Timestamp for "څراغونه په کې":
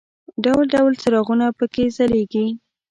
1.01-1.85